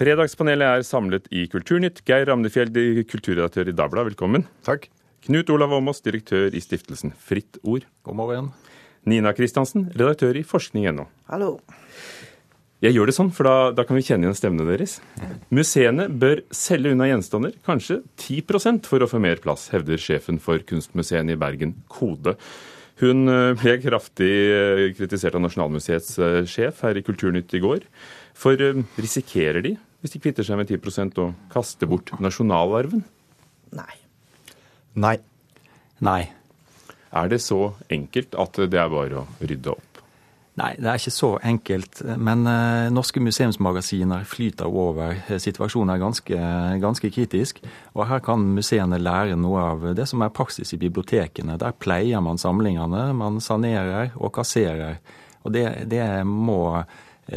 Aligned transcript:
Fredagspanelet 0.00 0.64
er 0.64 0.84
samlet 0.86 1.26
i 1.28 1.42
Kulturnytt. 1.52 1.98
Geir 2.08 2.24
Ramnefjell, 2.30 2.70
kulturredaktør 3.04 3.68
i 3.68 3.74
Dagbladet, 3.76 4.14
velkommen. 4.14 4.46
Takk. 4.64 4.86
Knut 5.26 5.50
Olav 5.52 5.74
Åmås, 5.76 6.00
direktør 6.00 6.54
i 6.56 6.62
stiftelsen 6.64 7.12
Fritt 7.20 7.58
Ord. 7.60 7.84
God 8.08 8.16
morgen. 8.16 8.48
Nina 9.04 9.34
Kristiansen, 9.36 9.90
redaktør 9.92 10.38
i 10.40 10.44
forskning.no. 10.46 11.04
Hallo. 11.28 11.50
Jeg 12.80 12.96
gjør 12.96 13.12
det 13.12 13.16
sånn, 13.18 13.28
for 13.36 13.44
da, 13.44 13.54
da, 13.76 13.84
kan 13.84 13.98
vi 13.98 14.06
kjenne 14.06 14.24
igjen 14.24 14.38
stemmene 14.38 14.70
deres. 14.70 14.96
Museene 15.52 16.08
bør 16.08 16.40
selge 16.48 16.94
unna 16.96 17.10
gjenstander, 17.10 17.60
kanskje 17.68 17.98
10% 18.24 18.88
for 18.88 19.04
å 19.04 19.10
få 19.10 19.20
mer 19.20 19.44
plass, 19.44 19.66
hevder 19.74 20.00
sjefen 20.00 20.40
for 20.40 20.64
Kunstmuseene 20.64 21.36
i 21.36 21.42
Bergen, 21.44 21.76
Kode. 21.92 22.38
Hun 23.04 23.28
eh, 23.28 23.52
ble 23.60 23.76
kraftig 23.84 24.32
eh, 24.32 24.86
kritisert 24.96 25.36
av 25.36 25.44
Nasjonalmuseets 25.44 26.16
eh, 26.24 26.40
sjef 26.48 26.80
her 26.88 26.96
i 26.96 27.04
Kulturnytt 27.04 27.52
i 27.56 27.60
går. 27.60 27.84
For 28.40 28.56
risikerer 28.96 29.60
de, 29.68 29.76
hvis 30.00 30.14
de 30.14 30.22
kvitter 30.22 30.46
seg 30.46 30.60
med 30.60 30.70
10 30.70 31.20
og 31.20 31.34
kaster 31.52 31.88
bort 31.90 32.12
nasjonalarven? 32.20 33.04
Nei. 33.76 33.94
Nei. 34.96 35.18
Nei. 36.00 36.22
Er 37.10 37.28
det 37.28 37.40
så 37.42 37.74
enkelt 37.90 38.34
at 38.38 38.58
det 38.70 38.80
er 38.80 38.90
bare 38.92 39.22
å 39.22 39.28
rydde 39.42 39.74
opp? 39.74 39.86
Nei, 40.60 40.74
det 40.82 40.88
er 40.90 40.98
ikke 40.98 41.12
så 41.14 41.30
enkelt. 41.46 42.00
Men 42.20 42.42
eh, 42.48 42.88
norske 42.92 43.22
museumsmagasiner 43.22 44.26
flyter 44.28 44.68
over. 44.68 45.14
Situasjonen 45.40 45.94
er 45.94 46.02
ganske, 46.02 46.40
ganske, 46.82 47.10
kritisk. 47.14 47.62
Og 47.94 48.04
her 48.10 48.20
kan 48.24 48.44
museene 48.56 48.98
lære 49.00 49.38
noe 49.40 49.62
av 49.72 49.86
det 49.96 50.08
som 50.10 50.24
er 50.24 50.34
praksis 50.34 50.74
i 50.74 50.80
bibliotekene. 50.80 51.56
Der 51.60 51.76
pleier 51.76 52.24
man 52.24 52.40
samlingene, 52.40 53.06
man 53.16 53.40
sanerer 53.40 54.12
og 54.18 54.34
kasserer. 54.36 54.98
Og 55.46 55.54
det, 55.54 55.64
det 55.88 56.04
må 56.26 56.82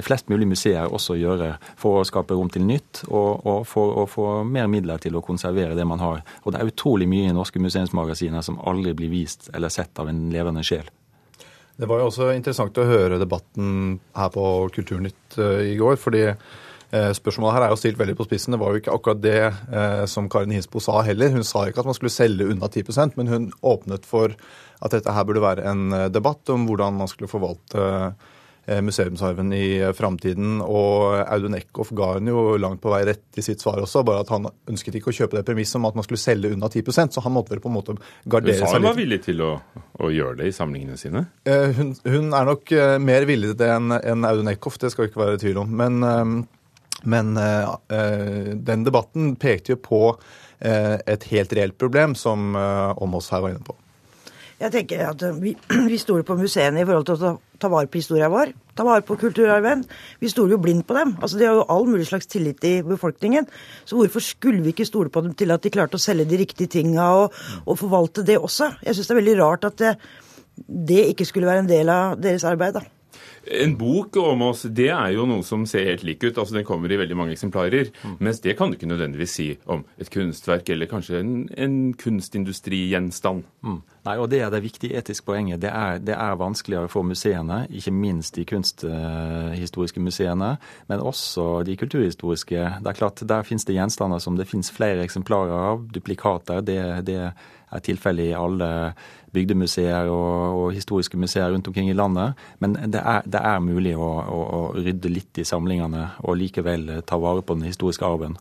flest 0.01 0.29
mulig 0.31 0.47
museer 0.49 0.89
også 0.89 1.17
gjøre 1.19 1.53
for 1.79 1.99
å 1.99 2.07
skape 2.07 2.33
rom 2.37 2.49
til 2.53 2.65
nytt, 2.65 3.03
og, 3.09 3.45
og 3.45 3.67
for 3.69 4.01
å 4.01 4.07
få 4.09 4.27
mer 4.47 4.67
midler 4.71 5.01
til 5.03 5.15
å 5.19 5.23
konservere 5.25 5.77
det 5.77 5.85
man 5.87 6.01
har. 6.01 6.23
Og 6.43 6.53
det 6.53 6.61
er 6.61 6.73
utrolig 6.73 7.07
mye 7.09 7.29
i 7.29 7.35
norske 7.35 7.61
museumsmagasiner 7.61 8.45
som 8.45 8.59
aldri 8.63 8.95
blir 8.97 9.13
vist 9.13 9.51
eller 9.53 9.73
sett 9.73 9.99
av 10.01 10.09
en 10.09 10.27
levende 10.33 10.65
sjel. 10.65 10.89
Det 11.73 11.89
var 11.89 12.01
jo 12.01 12.09
også 12.11 12.29
interessant 12.35 12.77
å 12.77 12.85
høre 12.85 13.17
debatten 13.21 13.95
her 14.13 14.29
på 14.33 14.43
Kulturnytt 14.75 15.39
eh, 15.41 15.71
i 15.71 15.77
går. 15.79 15.95
fordi 15.97 16.27
eh, 16.29 17.11
Spørsmålet 17.17 17.55
her 17.55 17.65
er 17.65 17.73
jo 17.73 17.79
stilt 17.81 17.97
veldig 17.97 18.15
på 18.19 18.27
spissen. 18.27 18.53
Det 18.53 18.61
var 18.61 18.73
jo 18.73 18.83
ikke 18.83 18.93
akkurat 18.93 19.23
det 19.23 19.39
eh, 19.49 20.03
som 20.09 20.29
Karin 20.29 20.53
Hinsbo 20.53 20.83
sa 20.83 21.01
heller. 21.05 21.33
Hun 21.33 21.47
sa 21.47 21.65
ikke 21.65 21.81
at 21.81 21.89
man 21.89 21.97
skulle 21.97 22.13
selge 22.13 22.45
unna 22.45 22.69
10% 22.69 23.17
men 23.17 23.31
hun 23.31 23.49
åpnet 23.65 24.05
for 24.05 24.37
at 24.83 24.93
dette 24.93 25.15
her 25.15 25.25
burde 25.25 25.41
være 25.41 25.65
en 25.71 25.97
debatt 26.13 26.49
om 26.53 26.67
hvordan 26.67 27.01
man 27.01 27.09
skulle 27.09 27.31
forvalte 27.31 28.13
museumsarven 28.65 29.53
i 29.53 29.67
framtiden. 29.95 30.61
Og 30.63 31.17
Audun 31.21 31.57
Eckhoff 31.57 31.91
ga 31.95 32.13
hun 32.15 32.29
jo 32.31 32.55
langt 32.61 32.81
på 32.83 32.91
vei 32.93 33.01
rett 33.09 33.39
i 33.39 33.43
sitt 33.45 33.63
svar 33.63 33.81
også, 33.83 34.05
bare 34.07 34.23
at 34.23 34.31
han 34.33 34.47
ønsket 34.71 34.99
ikke 34.99 35.11
å 35.11 35.17
kjøpe 35.17 35.39
det 35.39 35.45
premisset 35.47 35.79
om 35.79 35.89
at 35.89 35.97
man 35.99 36.07
skulle 36.07 36.21
selge 36.21 36.53
unna 36.55 36.69
10% 36.71 37.17
så 37.17 37.23
han 37.25 37.35
måtte 37.35 37.55
vel 37.55 37.63
på 37.63 37.71
en 37.71 37.77
måte 37.77 37.97
gardere 38.23 38.55
seg 38.55 38.63
litt. 38.63 38.63
Hun 38.63 38.71
sa 38.71 38.79
hun 38.79 38.87
var 38.87 38.99
villig 38.99 39.19
til 39.25 39.43
å, 39.43 39.51
å, 39.99 40.11
gjøre 40.13 40.39
det 40.39 40.49
i 40.49 40.55
samlingene 40.55 40.99
sine? 40.99 41.25
Hun, 41.43 41.93
hun 42.07 42.31
er 42.31 42.49
nok 42.53 42.75
mer 43.03 43.27
villig 43.29 43.53
til 43.53 43.61
det 43.65 43.71
enn 43.75 43.97
en 43.99 44.29
Audun 44.29 44.53
Eckhoff, 44.53 44.79
det 44.81 44.93
skal 44.93 45.05
vi 45.05 45.11
ikke 45.11 45.23
være 45.25 45.39
i 45.39 45.43
tvil 45.43 45.61
om. 45.65 45.77
Men, 45.83 46.47
men 47.03 47.35
den 47.35 48.87
debatten 48.87 49.35
pekte 49.41 49.75
jo 49.75 49.83
på 49.83 50.03
et 50.63 51.31
helt 51.33 51.55
reelt 51.57 51.75
problem, 51.75 52.15
som 52.15 52.55
Åmås 52.55 53.33
her 53.33 53.43
var 53.43 53.55
inne 53.55 53.65
på. 53.67 53.75
Jeg 54.61 54.71
tenker 54.73 55.01
at 55.09 55.23
vi, 55.41 55.55
vi 55.91 55.99
stoler 56.01 56.25
på 56.27 56.37
museene 56.39 56.81
i 56.81 56.85
forhold 56.87 57.07
til 57.07 57.17
å 57.17 57.21
ta, 57.21 57.33
ta 57.65 57.71
vare 57.73 57.89
på 57.91 57.99
historien 57.99 58.31
vår. 58.33 58.53
Ta 58.77 58.85
vare 58.87 59.05
på 59.05 59.17
kulturarven. 59.21 59.83
Vi 60.21 60.31
stoler 60.31 60.55
jo 60.55 60.61
blindt 60.63 60.87
på 60.89 60.97
dem. 60.97 61.15
Altså, 61.19 61.39
De 61.39 61.47
har 61.49 61.59
jo 61.59 61.67
all 61.73 61.87
mulig 61.89 62.07
slags 62.09 62.29
tillit 62.29 62.63
i 62.69 62.75
befolkningen. 62.85 63.47
Så 63.85 63.99
hvorfor 63.99 64.23
skulle 64.23 64.63
vi 64.63 64.73
ikke 64.73 64.89
stole 64.89 65.13
på 65.13 65.25
dem 65.25 65.35
til 65.37 65.53
at 65.53 65.63
de 65.63 65.73
klarte 65.73 65.99
å 65.99 66.03
selge 66.03 66.29
de 66.29 66.41
riktige 66.43 66.71
tinga 66.79 67.09
og, 67.23 67.37
og 67.65 67.79
forvalte 67.81 68.25
det 68.25 68.39
også? 68.39 68.75
Jeg 68.85 68.97
syns 68.97 69.11
det 69.11 69.15
er 69.15 69.21
veldig 69.21 69.37
rart 69.41 69.69
at 69.69 69.79
det, 69.81 69.95
det 70.93 71.05
ikke 71.13 71.27
skulle 71.29 71.49
være 71.49 71.65
en 71.65 71.71
del 71.71 71.93
av 71.93 72.19
deres 72.21 72.45
arbeid. 72.49 72.79
da. 72.79 72.85
En 73.43 73.73
bok 73.75 74.15
om 74.21 74.45
oss, 74.47 74.61
det 74.71 74.87
er 74.95 75.09
jo 75.17 75.25
noe 75.27 75.43
som 75.43 75.65
ser 75.67 75.89
helt 75.89 76.05
lik 76.07 76.21
ut. 76.23 76.37
altså 76.37 76.55
Den 76.55 76.65
kommer 76.67 76.91
i 76.91 76.99
veldig 76.99 77.17
mange 77.19 77.35
eksemplarer. 77.35 77.91
Mm. 78.03 78.15
Mens 78.23 78.39
det 78.39 78.55
kan 78.57 78.71
du 78.71 78.77
ikke 78.77 78.87
nødvendigvis 78.87 79.35
si 79.35 79.47
om 79.65 79.83
et 79.99 80.11
kunstverk 80.13 80.69
eller 80.71 80.87
kanskje 80.87 81.19
en, 81.19 81.33
en 81.51 81.75
kunstindustrigjenstand. 81.99 83.43
Mm. 83.63 83.81
Nei, 84.03 84.17
og 84.19 84.29
Det 84.29 84.41
er 84.43 84.49
det 84.51 84.63
viktige 84.63 84.97
etiske 84.99 85.25
poenget. 85.25 85.61
Det 85.61 85.69
er, 85.71 85.97
det 86.03 86.15
er, 86.15 86.35
vanskeligere 86.35 86.89
for 86.91 87.07
museene, 87.07 87.67
ikke 87.71 87.91
minst 87.91 88.35
de 88.35 88.43
kunsthistoriske 88.45 89.99
museene, 90.03 90.57
men 90.87 90.99
også 90.99 91.63
de 91.63 91.77
kulturhistoriske. 91.77 92.59
Det 92.83 92.87
er 92.87 92.99
klart, 92.99 93.23
Der 93.27 93.43
finnes 93.43 93.65
det 93.65 93.75
gjenstander 93.75 94.19
som 94.19 94.35
det 94.37 94.47
finnes 94.47 94.71
flere 94.71 95.03
eksemplarer 95.03 95.55
av. 95.71 95.87
Duplikater. 95.93 96.61
Det, 96.61 97.05
det 97.07 97.31
er 97.71 97.79
tilfellet 97.79 98.31
i 98.31 98.35
alle 98.37 98.93
bygdemuseer 99.33 100.09
og, 100.11 100.59
og, 100.59 100.73
historiske 100.73 101.17
museer 101.17 101.51
rundt 101.51 101.67
omkring 101.67 101.89
i 101.89 101.97
landet. 101.97 102.33
Men 102.59 102.73
det 102.73 103.01
er, 103.01 103.21
det 103.25 103.39
er 103.39 103.59
mulig 103.59 103.95
å, 103.97 104.09
å, 104.19 104.41
å, 104.43 104.61
rydde 104.75 105.09
litt 105.09 105.37
i 105.37 105.47
samlingene 105.47 106.09
og 106.23 106.37
likevel 106.37 106.99
ta 107.07 107.17
vare 107.17 107.41
på 107.41 107.55
den 107.55 107.71
historiske 107.71 108.05
arven. 108.05 108.35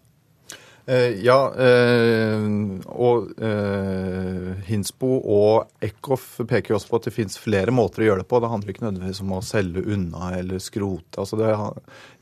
Eh, 0.87 1.23
ja, 1.23 1.37
eh, 1.55 2.43
og 2.91 3.29
eh, 3.39 4.49
Hinsbo 4.67 5.13
og 5.21 5.85
Eckhoff 5.85 6.41
peker 6.51 6.73
jo 6.73 6.79
også 6.81 6.91
på 6.91 6.99
at 6.99 7.07
det 7.07 7.15
finnes 7.15 7.39
flere 7.39 7.75
måter 7.75 8.03
å 8.03 8.09
gjøre 8.09 8.25
det 8.25 8.29
på. 8.33 8.41
Det 8.43 8.51
handler 8.51 8.75
ikke 8.75 8.85
nødvendigvis 8.89 9.23
om 9.23 9.37
å 9.37 9.43
selge 9.47 9.85
unna 9.95 10.33
eller 10.41 10.63
skrote. 10.63 11.23
Altså 11.23 11.39
det, 11.39 11.53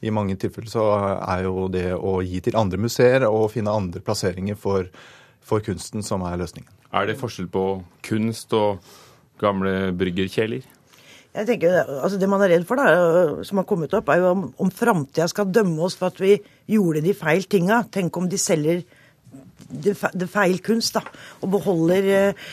I 0.05 0.13
mange 0.13 0.37
tilfeller 0.41 0.73
så 0.73 0.85
er 1.17 1.47
jo 1.47 1.71
det 1.73 1.87
å 1.97 2.19
gi 2.27 2.43
til 2.45 2.59
andre 2.61 2.83
museer 2.85 3.25
og 3.31 3.49
finne 3.55 3.73
andre 3.73 4.05
plasseringer 4.05 4.61
for, 4.61 4.91
for 5.41 5.65
kunsten 5.65 6.05
som 6.05 6.27
er 6.29 6.37
løsningen. 6.43 6.69
Er 6.93 7.09
det 7.09 7.17
forskjell 7.21 7.49
på 7.49 7.65
kunst 8.05 8.53
og 8.59 8.85
gamle 9.41 9.95
bryggerkjeler? 9.97 10.67
Jeg 11.31 11.47
tenker, 11.47 11.77
altså 12.03 12.19
Det 12.19 12.29
man 12.29 12.43
er 12.43 12.57
redd 12.57 12.65
for, 12.67 12.81
da, 12.81 13.43
som 13.47 13.61
har 13.61 13.67
kommet 13.69 13.93
opp, 13.95 14.09
er 14.11 14.19
jo 14.19 14.33
om, 14.33 14.49
om 14.59 14.73
framtida 14.75 15.29
skal 15.31 15.53
dømme 15.55 15.79
oss 15.87 15.95
for 15.99 16.11
at 16.11 16.19
vi 16.19 16.35
gjorde 16.71 17.05
de 17.05 17.15
feil 17.15 17.47
tinga. 17.47 17.85
Tenk 17.93 18.17
om 18.19 18.27
de 18.31 18.39
selger 18.41 18.83
det 19.71 20.27
feil 20.27 20.59
kunst, 20.67 20.97
da, 20.97 21.05
og 21.45 21.53
beholder 21.53 22.09
eh, 22.11 22.49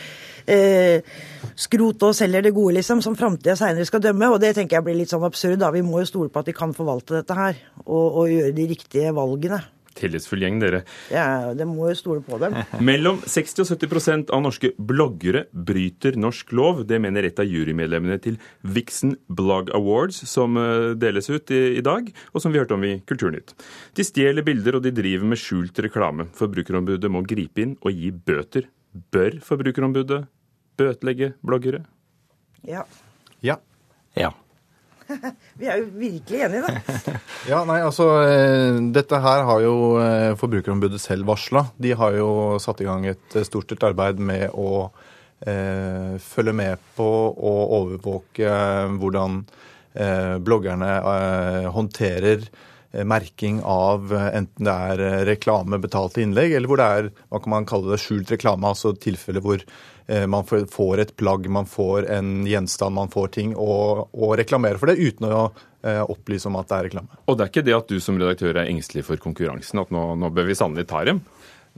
eh, 0.53 1.15
skrot 1.57 2.05
og 2.05 2.13
selger 2.13 2.45
det 2.45 2.53
gode, 2.53 2.75
liksom, 2.77 3.01
som 3.01 3.17
framtida 3.17 3.55
seinere 3.57 3.88
skal 3.89 4.03
dømme. 4.03 4.29
Og 4.29 4.38
det 4.43 4.53
tenker 4.59 4.77
jeg 4.77 4.85
blir 4.85 4.99
litt 4.99 5.13
sånn 5.13 5.25
absurd. 5.25 5.57
da. 5.63 5.71
Vi 5.73 5.81
må 5.81 6.03
jo 6.03 6.11
stole 6.11 6.29
på 6.29 6.44
at 6.44 6.51
de 6.51 6.55
kan 6.57 6.77
forvalte 6.77 7.17
dette 7.17 7.39
her, 7.39 7.57
og, 7.88 8.05
og 8.05 8.29
gjøre 8.29 8.53
de 8.59 8.69
riktige 8.75 9.15
valgene 9.17 9.63
tillitsfull 9.97 10.46
gjeng, 10.46 10.59
dere. 10.62 10.84
Ja, 11.13 11.53
det 11.58 11.68
må 11.69 11.90
jo 11.91 11.97
stole 11.97 12.24
på 12.25 12.40
dem. 12.41 12.56
Mellom 12.90 13.19
60 13.25 13.63
og 13.66 13.72
70% 13.74 14.34
av 14.35 14.44
norske 14.46 14.72
bloggere 14.78 15.46
bryter 15.52 16.18
norsk 16.19 16.53
lov. 16.58 16.84
Det 16.90 17.02
mener 17.03 17.28
et 17.28 17.41
av 17.41 17.50
jurymedlemmene 17.50 18.19
til 18.24 18.40
Vixen 18.62 19.18
Blog 19.28 19.72
Awards, 19.78 20.22
som 20.30 20.57
eh, 20.62 20.94
deles 21.00 21.30
ut 21.31 21.53
i, 21.53 21.62
i 21.80 21.86
dag, 21.86 22.09
og 22.34 22.44
som 22.44 22.53
vi 22.53 22.62
hørte 22.62 22.78
om 22.78 22.86
i 22.88 22.97
Kulturnytt. 23.07 23.56
De 23.97 24.06
stjeler 24.06 24.46
bilder, 24.47 24.80
og 24.80 24.86
de 24.86 24.94
driver 24.96 25.28
med 25.34 25.41
skjult 25.41 25.84
reklame. 25.84 26.30
Forbrukerombudet 26.38 27.12
må 27.12 27.25
gripe 27.28 27.63
inn 27.63 27.78
og 27.81 27.94
gi 27.94 28.12
bøter. 28.12 28.69
Bør 29.13 29.38
Forbrukerombudet 29.46 30.24
bøtelegge 30.78 31.34
bloggere? 31.46 31.84
Ja. 32.68 32.84
Ja. 33.46 33.57
Ja. 34.18 34.31
Vi 35.59 35.68
er 35.69 35.81
jo 35.81 35.90
virkelig 35.97 36.41
enige, 36.47 36.68
da. 36.68 37.16
ja, 37.51 37.62
nei, 37.68 37.79
altså 37.85 38.07
eh, 38.25 38.79
Dette 38.95 39.19
her 39.23 39.44
har 39.47 39.63
jo 39.63 39.75
eh, 40.01 40.31
Forbrukerombudet 40.40 41.01
selv 41.01 41.28
varsla. 41.29 41.68
De 41.79 41.94
har 41.97 42.18
jo 42.18 42.29
satt 42.62 42.84
i 42.84 42.88
gang 42.88 43.07
et 43.09 43.25
storstilt 43.31 43.78
stort 43.78 43.90
arbeid 43.90 44.22
med 44.23 44.50
å 44.53 44.88
eh, 45.45 46.16
følge 46.23 46.56
med 46.56 46.88
på 46.97 47.07
og 47.07 47.75
overvåke 47.81 48.53
hvordan 48.97 49.41
eh, 49.94 50.35
bloggerne 50.44 50.91
eh, 50.97 51.69
håndterer 51.74 52.47
merking 53.05 53.59
av 53.61 54.09
enten 54.15 54.65
det 54.65 54.73
er 54.73 55.25
reklame, 55.27 55.77
betalte 55.83 56.23
innlegg, 56.23 56.55
eller 56.57 56.71
hvor 56.71 56.81
det 56.81 56.88
er 56.97 57.11
hva 57.27 57.41
kan 57.44 57.53
man 57.53 57.67
kalle 57.69 57.91
det, 57.91 58.01
skjult 58.01 58.31
reklame, 58.33 58.71
altså 58.71 58.95
tilfeller 58.97 59.44
hvor 59.45 59.61
Eh, 60.07 60.27
man 60.27 60.45
får 60.71 60.97
et 60.97 61.15
plagg, 61.15 61.49
man 61.51 61.65
får 61.67 62.07
en 62.09 62.45
gjenstand, 62.47 62.95
man 62.95 63.11
får 63.11 63.27
ting, 63.35 63.55
og, 63.59 64.07
og 64.15 64.38
reklamerer 64.39 64.79
for 64.79 64.88
det 64.88 65.01
uten 65.03 65.27
å 65.27 65.41
eh, 65.83 65.99
opplyse 65.99 66.47
om 66.47 66.55
at 66.59 66.69
det 66.69 66.77
er 66.77 66.88
reklame. 66.88 67.19
Og 67.27 67.35
det 67.35 67.44
er 67.44 67.51
ikke 67.51 67.65
det 67.67 67.75
at 67.75 67.91
du 67.91 67.99
som 68.03 68.19
redaktør 68.19 68.55
er 68.55 68.71
engstelig 68.71 69.03
for 69.09 69.19
konkurransen, 69.19 69.83
at 69.83 69.91
nå, 69.91 70.09
nå 70.15 70.31
bør 70.31 70.47
vi 70.47 70.55
sannelig 70.55 70.88
ta 70.88 71.03
dem? 71.07 71.19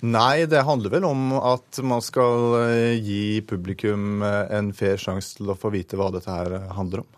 Nei, 0.06 0.46
det 0.48 0.62
handler 0.64 0.94
vel 0.94 1.08
om 1.10 1.34
at 1.42 1.82
man 1.84 2.06
skal 2.06 2.60
eh, 2.62 3.00
gi 3.02 3.42
publikum 3.50 4.22
en 4.22 4.70
fair 4.78 5.02
sjanse 5.02 5.40
til 5.40 5.50
å 5.50 5.58
få 5.58 5.74
vite 5.74 5.98
hva 6.00 6.12
dette 6.14 6.30
her 6.30 6.70
handler 6.78 7.04
om. 7.04 7.10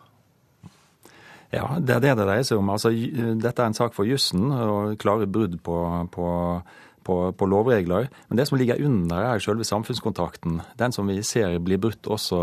Ja, 1.52 1.66
det 1.80 1.98
er 1.98 2.04
det 2.04 2.14
det 2.16 2.28
dreier 2.28 2.46
seg 2.48 2.62
om. 2.62 2.70
Altså, 2.72 2.92
dette 2.92 3.60
er 3.60 3.68
en 3.68 3.76
sak 3.76 3.96
for 3.96 4.08
jussen 4.08 4.54
og 4.56 4.96
klare 5.02 5.28
brudd 5.28 5.58
på, 5.66 5.78
på 6.14 6.28
på, 7.04 7.18
på, 7.38 7.48
lovregler. 7.50 8.10
Men 8.30 8.40
det 8.40 8.48
som 8.50 8.58
ligger 8.60 8.82
under, 8.86 9.24
er 9.34 9.44
selve 9.44 9.66
samfunnskontrakten. 9.68 10.62
Den 10.80 10.94
som 10.96 11.10
vi 11.10 11.22
ser 11.26 11.58
blir 11.64 11.82
brutt 11.82 12.08
også 12.08 12.40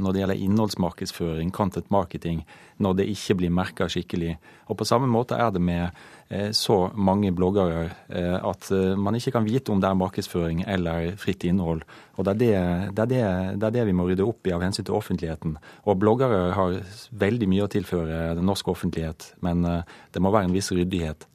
når 0.00 0.12
det 0.12 0.22
gjelder 0.22 0.44
innholdsmarkedsføring, 0.46 1.52
content 1.54 1.90
marketing, 1.90 2.42
når 2.80 2.96
det 3.00 3.10
ikke 3.12 3.36
blir 3.40 3.52
merka 3.54 3.88
skikkelig. 3.90 4.36
Og 4.70 4.78
på 4.80 4.86
samme 4.88 5.08
måte 5.10 5.38
er 5.38 5.52
det 5.54 5.62
med 5.62 5.88
eh, 6.28 6.50
så 6.56 6.90
mange 6.94 7.32
bloggere 7.36 7.90
eh, 8.08 8.36
at 8.36 8.70
eh, 8.74 8.96
man 8.96 9.18
ikke 9.18 9.34
kan 9.36 9.46
vite 9.46 9.72
om 9.72 9.82
det 9.82 9.90
er 9.90 9.98
markedsføring 10.00 10.64
eller 10.66 11.14
fritt 11.20 11.44
innhold. 11.46 11.84
Og 12.16 12.26
det 12.26 12.34
er 12.34 12.40
det, 12.40 12.52
det, 12.94 13.02
er 13.02 13.10
det, 13.10 13.24
det 13.60 13.68
er 13.68 13.76
det, 13.78 13.88
vi 13.90 13.96
må 13.96 14.08
rydde 14.08 14.26
opp 14.26 14.46
i 14.48 14.54
av 14.56 14.64
hensyn 14.64 14.86
til 14.86 14.96
offentligheten. 14.96 15.58
Og 15.86 16.00
bloggere 16.00 16.50
har 16.56 16.78
veldig 17.10 17.50
mye 17.50 17.66
å 17.66 17.72
tilføre 17.72 18.22
den 18.38 18.48
norske 18.48 18.72
offentlighet, 18.72 19.34
men 19.44 19.64
det 19.64 20.20
må 20.22 20.32
være 20.32 20.50
en 20.50 20.56
viss 20.56 20.72
ryddighet. 20.74 21.26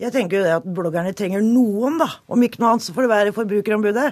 Jeg 0.00 0.14
tenker 0.14 0.38
jo 0.38 0.44
det 0.46 0.52
at 0.56 0.64
bloggerne 0.64 1.12
trenger 1.16 1.42
noen, 1.44 1.98
da. 2.00 2.06
Om 2.32 2.46
ikke 2.46 2.62
noe 2.62 2.72
annet 2.72 2.86
så 2.86 2.94
får 2.96 3.04
det 3.04 3.10
være 3.12 3.34
Forbrukerombudet. 3.36 4.06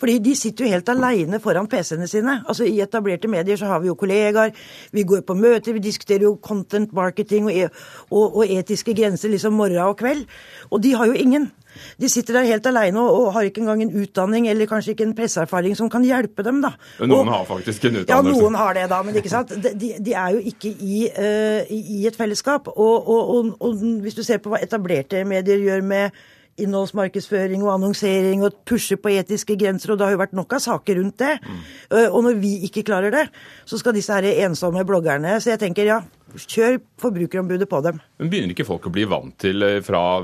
Fordi 0.00 0.18
de 0.26 0.34
sitter 0.36 0.66
jo 0.66 0.74
helt 0.74 0.92
aleine 0.92 1.40
foran 1.40 1.70
PC-ene 1.72 2.08
sine. 2.10 2.36
Altså 2.44 2.68
I 2.68 2.82
etablerte 2.84 3.30
medier 3.32 3.56
så 3.56 3.70
har 3.70 3.80
vi 3.80 3.88
jo 3.88 3.96
kollegaer, 3.98 4.52
vi 4.92 5.06
går 5.08 5.24
på 5.24 5.38
møter, 5.38 5.72
vi 5.72 5.84
diskuterer 5.86 6.26
jo 6.28 6.36
content 6.42 6.92
marketing 6.92 7.48
og, 7.48 7.56
e 7.56 7.68
og, 8.10 8.36
og 8.42 8.44
etiske 8.44 8.94
grenser 8.98 9.32
liksom 9.32 9.56
morgen 9.56 9.80
og 9.86 9.96
kveld. 10.02 10.26
Og 10.70 10.82
de 10.84 10.92
har 10.98 11.08
jo 11.08 11.16
ingen. 11.16 11.50
De 12.00 12.08
sitter 12.08 12.36
der 12.36 12.48
helt 12.48 12.66
aleine 12.68 13.00
og, 13.00 13.10
og, 13.16 13.32
har 13.36 13.48
ikke 13.48 13.62
engang 13.62 13.82
en 13.84 13.92
utdanning 14.02 14.48
eller 14.50 14.68
kanskje 14.68 14.92
ikke 14.92 15.06
en 15.08 15.14
presseerfaring 15.16 15.76
som 15.78 15.90
kan 15.90 16.04
hjelpe 16.04 16.44
dem. 16.44 16.60
da. 16.64 16.74
Noen 17.00 17.28
og, 17.28 17.32
har 17.32 17.46
faktisk 17.48 17.86
en 17.88 18.02
utdannelse. 18.02 18.34
Ja, 18.34 18.42
noen 18.42 18.58
har 18.60 18.76
det, 18.76 18.86
da. 18.92 19.00
Men 19.06 19.18
ikke 19.20 19.32
sant? 19.32 19.54
De, 19.62 19.92
de 19.98 20.12
er 20.12 20.36
jo 20.36 20.42
ikke 20.52 20.72
i, 20.72 20.98
uh, 21.16 21.72
i 21.72 22.02
et 22.08 22.18
fellesskap. 22.18 22.68
Og, 22.72 23.08
og, 23.08 23.84
hvis 24.02 24.18
du 24.18 24.22
ser 24.26 24.42
på 24.42 24.52
hva 24.52 24.60
etablerte 24.62 25.21
medier 25.28 25.62
gjør 25.62 25.84
med 25.86 26.22
innholdsmarkedsføring 26.60 27.62
og 27.64 27.74
annonsering 27.78 28.42
og 28.44 28.58
pushe 28.68 28.98
på 29.00 29.14
etiske 29.14 29.56
grenser, 29.58 29.92
og 29.92 29.98
det 29.98 30.06
har 30.06 30.16
jo 30.16 30.20
vært 30.20 30.34
nok 30.36 30.52
av 30.52 30.60
saker 30.64 30.98
rundt 31.00 31.16
det. 31.22 31.36
Mm. 31.40 31.62
Og 32.12 32.18
når 32.26 32.40
vi 32.42 32.52
ikke 32.68 32.84
klarer 32.86 33.14
det, 33.14 33.22
så 33.64 33.80
skal 33.80 33.96
disse 33.96 34.12
her 34.12 34.44
ensomme 34.44 34.84
bloggerne 34.86 35.38
Så 35.40 35.54
jeg 35.54 35.62
tenker 35.62 35.88
ja, 35.88 36.02
Kjør 36.32 36.78
Forbrukerombudet 37.00 37.68
på 37.68 37.80
dem. 37.84 37.98
Men 38.20 38.30
Begynner 38.32 38.54
ikke 38.54 38.68
folk 38.68 38.86
å 38.88 38.92
bli 38.92 39.04
vant 39.08 39.34
til 39.42 39.64
eh, 39.66 39.80
fra 39.84 40.22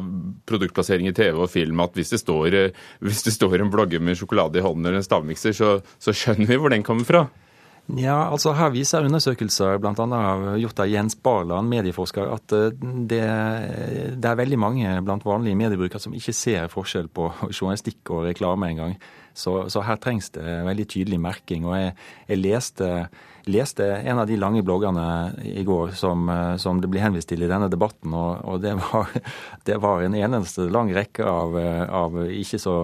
produktplassering 0.48 1.10
i 1.10 1.16
TV 1.16 1.36
og 1.36 1.50
film 1.52 1.82
at 1.84 1.96
hvis 1.98 2.14
det 2.14 2.22
står, 2.22 2.56
eh, 2.56 2.86
hvis 3.04 3.26
det 3.26 3.34
står 3.36 3.60
en 3.60 3.72
blogger 3.72 4.00
med 4.04 4.16
sjokolade 4.18 4.60
i 4.60 4.64
hånden 4.64 4.88
eller 4.88 5.02
en 5.02 5.08
stavmikser, 5.08 5.56
så, 5.56 5.76
så 6.00 6.16
skjønner 6.16 6.48
vi 6.48 6.60
hvor 6.60 6.72
den 6.72 6.86
kommer 6.86 7.08
fra? 7.08 7.26
Ja, 7.96 8.18
altså 8.28 8.52
Her 8.52 8.68
viser 8.74 9.06
undersøkelser 9.06 9.78
bl.a. 9.80 9.94
gjort 10.60 10.82
av 10.84 10.90
Jens 10.92 11.14
Barland, 11.16 11.70
medieforsker, 11.72 12.26
at 12.34 12.52
eh, 12.52 12.74
det, 13.08 13.22
det, 14.20 14.28
er 14.28 14.42
veldig 14.42 14.58
mange 14.60 14.98
blant 15.06 15.24
vanlige 15.24 15.56
mediebrukere 15.56 16.02
som 16.02 16.16
ikke 16.16 16.34
ser 16.36 16.68
forskjell 16.72 17.08
på 17.08 17.30
journalistikk 17.56 18.12
og 18.12 18.26
reklame 18.28 18.68
engang. 18.74 18.98
Så, 19.32 19.70
så 19.72 19.80
her 19.86 19.96
trengs 20.02 20.28
det 20.34 20.44
veldig 20.66 20.84
tydelig 20.90 21.20
merking. 21.22 21.64
og 21.64 21.78
jeg, 21.78 21.96
jeg 22.28 22.42
leste 22.42 22.92
leste 23.48 23.84
en 23.84 24.20
av 24.20 24.26
de 24.28 24.36
lange 24.36 24.62
bloggene 24.66 25.04
i 25.48 25.64
går 25.64 25.94
som, 25.96 26.28
eh, 26.28 26.56
som 26.60 26.82
det 26.82 26.90
blir 26.92 27.04
henvist 27.06 27.30
til 27.32 27.42
i 27.42 27.48
denne 27.50 27.70
debatten, 27.72 28.12
og, 28.12 28.44
og 28.44 28.60
det, 28.60 28.74
var, 28.82 29.08
det, 29.68 29.78
var, 29.80 30.04
en 30.04 30.18
eneste 30.18 30.68
lang 30.72 30.92
rekke 30.94 31.24
av, 31.24 31.56
eh, 31.56 31.84
av 31.88 32.20
ikke 32.28 32.60
så 32.60 32.76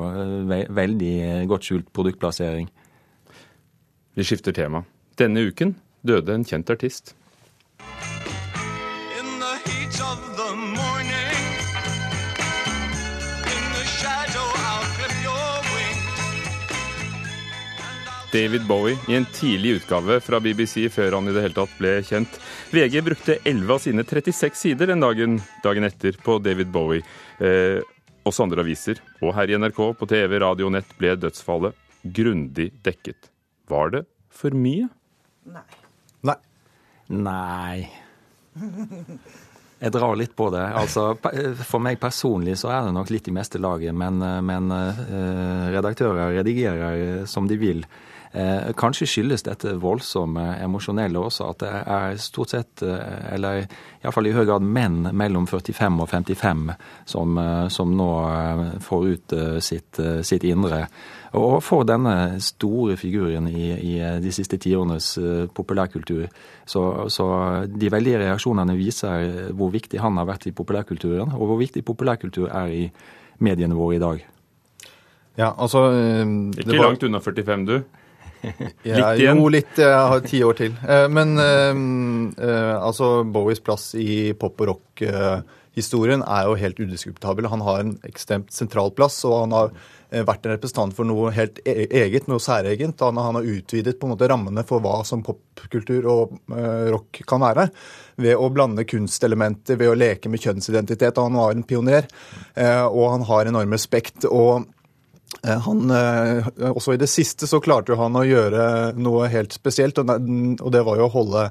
ve 0.48 0.64
veldig 0.72 1.14
godt 1.50 1.68
skjult 1.68 1.92
produktplassering. 1.92 2.70
Vi 4.14 4.24
skifter 4.24 4.52
tema. 4.52 4.84
Denne 5.18 5.40
uken 5.40 5.74
døde 6.06 6.34
en 6.34 6.44
kjent 6.46 6.70
artist. 6.70 7.14
David 18.34 18.66
Bowie 18.66 18.96
i 19.08 19.14
en 19.14 19.26
tidlig 19.30 19.76
utgave 19.76 20.20
fra 20.20 20.40
BBC 20.42 20.88
før 20.90 21.18
han 21.18 21.28
i 21.30 21.34
det 21.34 21.42
hele 21.44 21.54
tatt 21.54 21.74
ble 21.78 21.92
kjent. 22.02 22.38
VG 22.74 22.96
brukte 23.06 23.36
11 23.46 23.74
av 23.74 23.82
sine 23.82 24.06
36 24.06 24.58
sider 24.58 24.90
den 24.90 25.02
dagen, 25.02 25.36
dagen 25.62 25.86
etter 25.86 26.18
på 26.22 26.40
David 26.42 26.70
Bowie. 26.74 27.02
Eh, 27.38 27.78
også 28.26 28.46
andre 28.46 28.64
aviser, 28.64 28.98
og 29.22 29.36
her 29.36 29.50
i 29.52 29.58
NRK, 29.58 29.78
på 29.98 30.10
TV, 30.10 30.38
radio 30.42 30.66
og 30.66 30.74
nett, 30.74 30.98
ble 30.98 31.14
dødsfallet 31.14 31.78
grundig 32.02 32.72
dekket. 32.82 33.33
Var 33.70 33.94
det 33.94 34.04
for 34.34 34.56
mye? 34.56 34.88
Nei. 35.48 35.64
Nei. 36.26 36.38
Nei. 37.08 37.78
Jeg 39.84 39.92
drar 39.92 40.16
litt 40.16 40.34
på 40.36 40.48
det. 40.54 40.64
Altså, 40.78 41.10
For 41.66 41.82
meg 41.82 42.00
personlig 42.00 42.56
så 42.60 42.70
er 42.72 42.86
det 42.86 42.94
nok 42.96 43.12
litt 43.12 43.28
i 43.28 43.34
meste 43.34 43.60
laget, 43.60 43.94
men, 43.96 44.22
men 44.46 44.72
uh, 44.72 45.70
redaktører 45.74 46.32
redigerer 46.38 47.24
som 47.30 47.48
de 47.50 47.58
vil. 47.60 47.84
Eh, 48.34 48.72
kanskje 48.74 49.06
skyldes 49.06 49.44
dette 49.46 49.76
voldsomme 49.78 50.56
emosjonelle 50.58 51.20
også 51.22 51.52
at 51.52 51.60
det 51.62 51.68
er 51.70 52.16
stort 52.18 52.50
sett, 52.50 52.82
eh, 52.82 53.28
eller 53.36 53.60
iallfall 54.02 54.26
i 54.26 54.32
høy 54.34 54.42
grad 54.48 54.66
menn 54.66 55.06
mellom 55.14 55.46
45 55.46 56.00
og 56.02 56.10
55 56.10 56.72
som, 57.06 57.38
eh, 57.38 57.68
som 57.68 57.94
nå 57.94 58.08
får 58.82 59.06
ut 59.06 59.36
sitt, 59.62 60.00
sitt, 60.26 60.44
indre. 60.50 60.88
Og 61.38 61.62
for 61.62 61.86
denne 61.86 62.40
store 62.42 62.96
figuren 62.96 63.46
i, 63.46 63.70
i 63.70 63.94
de 64.20 64.32
siste 64.32 64.58
tiårenes 64.58 65.14
populærkultur. 65.54 66.26
Så, 66.66 67.08
så, 67.08 67.26
de 67.70 67.90
veldige 67.90 68.18
reaksjonene 68.18 68.74
viser 68.74 69.52
hvor 69.54 69.70
viktig 69.70 70.00
han 70.02 70.18
har 70.18 70.26
vært 70.26 70.48
i 70.50 70.54
populærkulturen, 70.54 71.34
og 71.38 71.46
hvor 71.46 71.58
viktig 71.62 71.84
populærkultur 71.84 72.50
er 72.50 72.66
i 72.66 72.84
mediene 73.38 73.78
våre 73.78 73.96
i 73.96 74.02
dag. 74.02 74.24
Ja, 75.38 75.54
altså... 75.54 75.90
Ikke 76.58 76.78
var... 76.78 76.90
langt 76.90 77.02
unna 77.02 77.20
45, 77.22 77.66
du? 77.66 77.82
Litt 78.84 79.20
igjen? 79.20 79.40
Jo, 79.40 79.50
litt. 79.52 79.74
Jeg 79.80 80.06
har 80.12 80.24
ti 80.26 80.40
år 80.46 80.58
til. 80.58 80.76
Eh, 80.86 81.06
men 81.12 81.34
uh, 81.40 82.76
altså 82.78 83.16
Bowies 83.24 83.62
plass 83.64 83.92
i 83.98 84.34
pop- 84.38 84.60
og 84.64 84.70
rock-historien 84.74 86.22
er 86.22 86.48
jo 86.48 86.58
helt 86.60 86.80
udiskutabel. 86.80 87.50
Han 87.52 87.64
har 87.66 87.82
en 87.82 87.96
ekstremt 88.08 88.54
sentral 88.54 88.94
plass, 88.96 89.22
og 89.28 89.44
han 89.46 89.56
har 89.56 89.74
vært 90.14 90.44
en 90.46 90.52
representant 90.54 90.94
for 90.94 91.08
noe 91.08 91.32
helt 91.34 91.58
e-, 91.66 91.88
eget, 92.04 92.28
noe 92.30 92.42
særegent. 92.42 93.02
Han, 93.02 93.18
han 93.18 93.40
har 93.40 93.48
utvidet 93.56 93.96
på 93.98 94.06
en 94.06 94.12
måte 94.14 94.28
rammene 94.30 94.62
for 94.68 94.84
hva 94.84 95.00
som 95.08 95.24
popkultur 95.26 96.06
og 96.06 96.36
rock 96.94 97.24
kan 97.26 97.42
være. 97.42 97.66
Ved 98.22 98.38
å 98.38 98.46
blande 98.54 98.84
kunstelementer, 98.86 99.80
ved 99.80 99.90
å 99.90 99.98
leke 99.98 100.30
med 100.30 100.44
kjønnsidentitet. 100.44 101.18
Han 101.18 101.40
var 101.40 101.56
en 101.56 101.66
pioner, 101.66 102.06
og 102.86 103.04
han 103.16 103.26
har 103.26 103.50
enorm 103.50 103.74
respekt. 103.74 104.28
og 104.30 104.68
Eh, 104.68 104.73
han, 105.42 105.90
eh, 105.90 106.46
også 106.70 106.94
i 106.94 107.00
det 107.00 107.08
siste 107.10 107.46
så 107.48 107.60
klarte 107.60 107.96
han 107.98 108.16
å 108.16 108.24
gjøre 108.24 108.94
noe 108.96 109.28
helt 109.32 109.52
spesielt, 109.52 109.98
og 109.98 110.70
det 110.72 110.82
var 110.86 111.00
jo 111.00 111.08
å 111.08 111.12
holde 111.12 111.42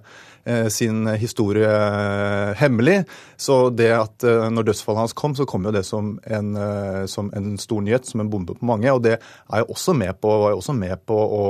eh, 0.45 0.67
sin 0.73 1.05
historie 1.19 1.69
hemmelig. 2.57 3.03
Så 3.37 3.69
det 3.75 3.91
at 3.95 4.23
når 4.23 4.69
dødsfallet 4.69 5.03
hans 5.03 5.15
kom, 5.17 5.35
så 5.37 5.45
kom 5.49 5.67
jo 5.67 5.73
det 5.75 5.83
som 5.85 6.15
en, 6.25 6.53
som 7.11 7.29
en 7.35 7.57
stor 7.61 7.83
nyhet, 7.85 8.07
som 8.07 8.23
en 8.23 8.31
bombe 8.31 8.55
på 8.57 8.67
mange. 8.67 8.89
Og 8.91 9.03
det 9.05 9.17
er 9.19 9.63
jo 9.63 9.73
også 9.75 9.95
med 9.97 10.15
på, 10.21 10.31
var 10.45 10.55
jo 10.55 10.61
også 10.61 10.77
med 10.77 11.03
på 11.09 11.17
å 11.17 11.43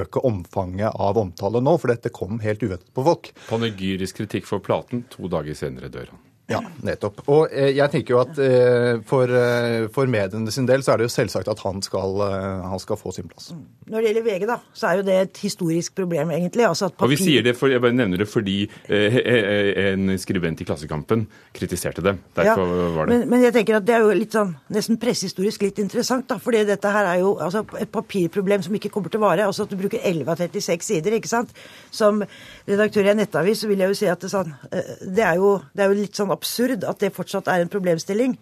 øke 0.00 0.22
omfanget 0.24 0.94
av 0.94 1.18
omtale 1.20 1.64
nå, 1.64 1.76
for 1.82 1.92
dette 1.92 2.14
kom 2.14 2.38
helt 2.44 2.62
uventet 2.62 2.92
på 2.94 3.06
folk. 3.06 3.34
Panegyrisk 3.50 4.22
kritikk 4.22 4.48
for 4.48 4.64
platen, 4.64 5.04
to 5.12 5.28
dager 5.32 5.58
senere 5.58 5.92
dør 5.92 6.14
han. 6.14 6.22
Ja, 6.44 6.58
nettopp. 6.84 7.22
Og 7.32 7.48
eh, 7.48 7.70
jeg 7.72 7.88
tenker 7.88 8.14
jo 8.14 8.18
at 8.20 8.38
eh, 8.42 8.98
for, 9.08 9.30
eh, 9.32 9.86
for, 9.92 10.10
mediene 10.12 10.52
sin 10.52 10.66
del 10.68 10.82
så 10.84 10.92
er 10.92 11.00
det 11.00 11.06
jo 11.06 11.12
selvsagt 11.14 11.48
at 11.48 11.60
han 11.64 11.80
skal, 11.84 12.20
han 12.20 12.80
skal, 12.82 12.98
få 13.00 13.14
sin 13.16 13.30
plass. 13.30 13.48
Mm. 13.56 13.62
Når 13.88 14.04
det 14.04 14.10
gjelder 14.10 14.26
VG, 14.26 14.44
da, 14.50 14.58
så 14.76 14.90
er 14.90 14.98
jo 14.98 15.06
det 15.06 15.16
et 15.22 15.40
historisk 15.40 15.94
problem, 15.96 16.34
egentlig. 16.36 16.66
Altså 16.68 16.90
papir... 16.92 17.06
Og 17.06 17.12
vi 17.14 17.18
sier 17.20 17.46
det, 17.46 17.54
for, 17.56 17.72
Jeg 17.72 17.80
bare 17.80 17.96
nevner 17.96 18.20
det 18.20 18.28
fordi 18.28 18.58
en 18.92 20.12
skribent 20.20 20.60
i 20.60 20.66
Klassekampen 20.68 21.24
kritiserte 21.56 22.04
det. 22.04 22.14
Derfor 22.36 22.68
ja, 22.68 22.90
var 22.98 23.08
det 23.08 23.16
men, 23.16 23.26
men, 23.32 23.46
jeg 23.46 23.56
tenker 23.56 23.78
at 23.80 23.88
det 23.88 23.96
er 23.96 24.04
jo 24.04 24.12
litt 24.16 24.36
sånn 24.36 24.52
nesten 24.74 25.00
pressehistorisk 25.00 25.64
litt 25.64 25.80
interessant, 25.80 26.28
da. 26.28 26.36
fordi 26.42 26.64
dette 26.68 26.92
her 26.92 27.08
er 27.14 27.22
jo 27.22 27.34
altså, 27.40 27.64
et 27.80 27.92
papirproblem 27.92 28.66
som 28.66 28.76
ikke 28.76 28.92
kommer 28.92 29.12
til 29.12 29.22
å 29.22 29.24
vare. 29.24 29.48
Altså 29.48 29.64
at 29.64 29.72
du 29.72 29.80
bruker 29.80 30.04
11 30.04 30.28
av 30.28 30.44
36 30.44 30.88
sider, 30.92 31.16
ikke 31.16 31.32
sant. 31.32 31.56
Som 31.94 32.20
redaktør 32.68 33.08
i 33.08 33.14
en 33.14 33.22
nettavis 33.22 33.64
så 33.64 33.72
vil 33.72 33.80
jeg 33.80 33.94
jo 33.94 34.00
si 34.02 34.12
at 34.12 34.20
det, 34.20 34.32
sånn, 34.32 34.52
det, 34.68 35.24
er, 35.24 35.40
jo, 35.40 35.56
det 35.72 35.86
er 35.86 35.92
jo 35.92 36.00
litt 36.04 36.20
sånn 36.20 36.33
absurd 36.34 36.84
at 36.88 37.02
det 37.02 37.14
fortsatt 37.14 37.48
er 37.50 37.64
en 37.64 37.72
problemstilling. 37.72 38.36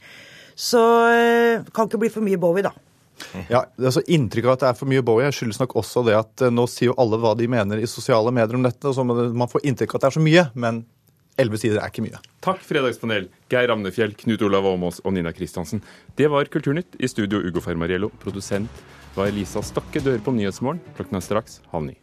Så 0.59 0.81
eh, 1.11 1.69
kan 1.75 1.89
ikke 1.89 2.01
bli 2.03 2.11
for 2.13 2.25
mye 2.25 2.41
Bowie, 2.41 2.65
da. 2.67 2.75
Ja, 3.49 3.63
altså 3.79 4.03
Inntrykket 4.11 4.49
av 4.49 4.57
at 4.57 4.63
det 4.65 4.71
er 4.73 4.79
for 4.81 4.91
mye 4.91 5.05
Bowie 5.07 5.29
skyldes 5.35 5.61
nok 5.61 5.77
også 5.79 6.03
det 6.09 6.17
at 6.19 6.45
eh, 6.45 6.53
nå 6.53 6.67
sier 6.71 6.91
jo 6.91 6.99
alle 7.01 7.21
hva 7.23 7.35
de 7.39 7.49
mener 7.51 7.81
i 7.81 7.89
sosiale 7.91 8.33
medier 8.35 8.59
om 8.59 8.67
dette. 8.67 8.95
så 8.95 9.05
Man 9.07 9.51
får 9.51 9.67
inntrykk 9.69 9.95
av 9.95 10.01
at 10.01 10.05
det 10.07 10.11
er 10.11 10.19
så 10.19 10.25
mye, 10.25 10.45
men 10.55 10.83
elleve 11.41 11.61
sider 11.61 11.81
er 11.81 11.93
ikke 11.93 12.05
mye. 12.05 12.21
Takk, 12.45 12.61
Fredagspanel. 12.67 13.31
Geir 13.53 13.73
Amnefjell, 13.73 14.17
Knut 14.25 14.45
Olav 14.49 14.69
Åmås 14.75 15.01
og 15.05 15.17
Nina 15.17 15.33
Kristiansen. 15.37 15.83
Det 16.19 16.29
var 16.33 16.51
Kulturnytt. 16.53 16.99
I 17.01 17.11
studio 17.11 17.41
Ugo 17.41 17.65
Fermariello. 17.65 18.13
Produsent 18.23 18.85
var 19.17 19.33
Elisa 19.33 19.65
Stokke. 19.65 20.01
Du 20.01 20.13
hører 20.13 20.25
på 20.25 20.37
Nyhetsmorgen. 20.37 20.83
Klokken 20.99 21.21
er 21.21 21.25
straks 21.25 21.61
halv 21.73 21.89
ni. 21.93 22.02